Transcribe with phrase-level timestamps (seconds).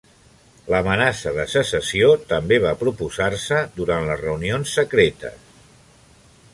[0.75, 5.57] L'amenaça de secessió també va proposar-se durant les reunions secretes.